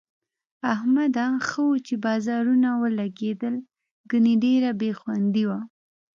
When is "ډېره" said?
4.43-4.69